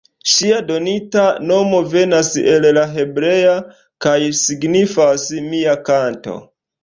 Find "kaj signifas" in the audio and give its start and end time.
4.05-5.27